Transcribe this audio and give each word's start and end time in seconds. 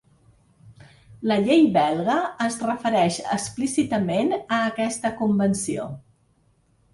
La 1.31 1.35
llei 1.47 1.67
belga 1.75 2.15
es 2.45 2.57
refereix 2.69 3.19
explícitament 3.37 4.33
a 4.39 4.59
aquesta 4.71 5.13
convenció. 5.21 5.87